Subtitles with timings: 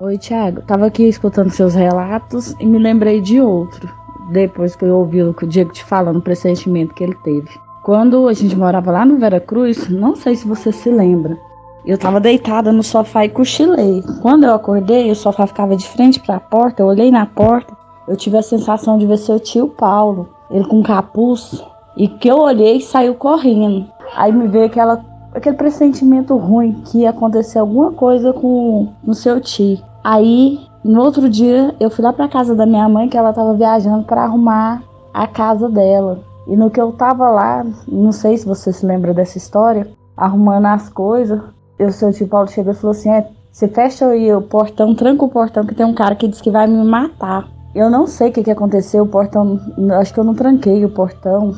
[0.00, 0.62] Oi, Thiago.
[0.62, 3.92] Tava aqui escutando seus relatos e me lembrei de outro.
[4.30, 7.50] Depois que eu ouvi o que o Diego te falando, o pressentimento que ele teve.
[7.82, 11.36] Quando a gente morava lá no Vera Cruz, não sei se você se lembra,
[11.84, 14.04] eu tava deitada no sofá e cochilei.
[14.22, 16.80] Quando eu acordei, o sofá ficava de frente para a porta.
[16.80, 17.76] Eu olhei na porta,
[18.06, 21.60] eu tive a sensação de ver seu tio Paulo, ele com capuz,
[21.96, 23.88] e que eu olhei e saiu correndo.
[24.14, 25.04] Aí me veio aquela,
[25.38, 29.78] aquele pressentimento ruim que ia acontecer alguma coisa com o seu tio.
[30.04, 33.54] Aí, no outro dia, eu fui lá para casa da minha mãe, que ela tava
[33.54, 34.82] viajando para arrumar
[35.12, 36.20] a casa dela.
[36.46, 40.66] E no que eu tava lá, não sei se você se lembra dessa história, arrumando
[40.66, 41.40] as coisas,
[41.78, 45.24] o seu tio Paulo chegou e falou assim: é, você fecha aí o portão, tranca
[45.24, 47.48] o portão, que tem um cara que disse que vai me matar.
[47.74, 49.60] Eu não sei o que, que aconteceu, o portão.
[50.00, 51.54] Acho que eu não tranquei o portão.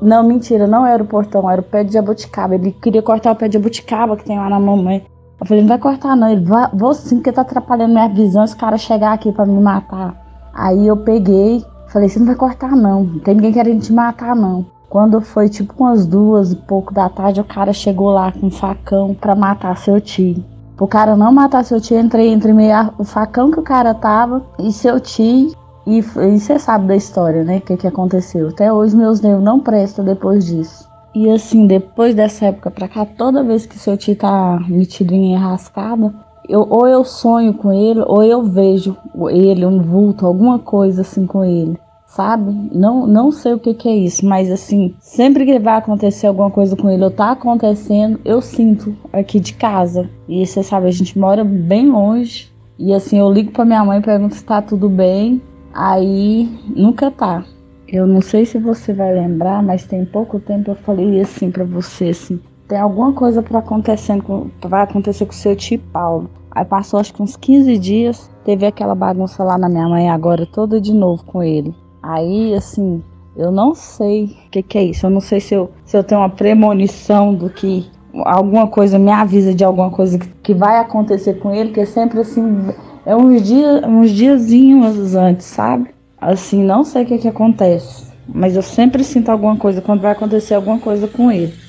[0.00, 2.54] Não, mentira, não era o portão, era o pé de jabuticaba.
[2.54, 5.04] Ele queria cortar o pé de jabuticaba que tem lá na mamãe.
[5.40, 6.28] Eu falei, não vai cortar não.
[6.28, 9.60] Ele, vai, vou sim, porque tá atrapalhando minha visão esse cara chegar aqui para me
[9.60, 10.14] matar.
[10.54, 13.04] Aí eu peguei, falei, você não vai cortar não.
[13.04, 14.64] Não tem ninguém querendo te matar não.
[14.88, 18.50] Quando foi tipo umas duas e pouco da tarde, o cara chegou lá com um
[18.50, 20.44] facão para matar seu tio.
[20.78, 24.42] O cara não matar seu tio, entrei entre meio o facão que o cara tava
[24.58, 25.52] e seu tio.
[25.86, 27.58] E você sabe da história, né?
[27.58, 28.48] O que, que aconteceu.
[28.48, 30.88] Até hoje meus nervos não prestam depois disso.
[31.14, 35.32] E assim, depois dessa época pra cá, toda vez que seu tio tá metido em
[35.32, 36.12] enrascada,
[36.48, 38.96] eu, ou eu sonho com ele, ou eu vejo
[39.30, 41.78] ele, um vulto, alguma coisa assim com ele.
[42.06, 42.70] Sabe?
[42.72, 46.50] Não, não sei o que, que é isso, mas assim, sempre que vai acontecer alguma
[46.50, 50.08] coisa com ele ou tá acontecendo, eu sinto aqui de casa.
[50.28, 52.52] E você sabe, a gente mora bem longe.
[52.78, 55.40] E assim, eu ligo pra minha mãe e pergunto se tá tudo bem.
[55.74, 57.44] Aí nunca tá.
[57.88, 61.64] Eu não sei se você vai lembrar, mas tem pouco tempo eu falei assim para
[61.64, 66.30] você assim, tem alguma coisa para acontecendo vai acontecer com o seu tio Paulo.
[66.50, 70.46] Aí passou acho que uns 15 dias, teve aquela bagunça lá na minha mãe agora
[70.46, 71.74] toda de novo com ele.
[72.00, 73.02] Aí assim,
[73.36, 75.06] eu não sei o que, que, é isso.
[75.06, 77.90] Eu não sei se eu, se eu tenho uma premonição do que
[78.24, 81.84] alguma coisa me avisa de alguma coisa que, que vai acontecer com ele, que é
[81.84, 82.68] sempre assim,
[83.06, 85.90] é uns dias, uns diazinhos antes, sabe?
[86.20, 90.12] Assim, não sei o que, que acontece, mas eu sempre sinto alguma coisa quando vai
[90.12, 91.63] acontecer alguma coisa com ele.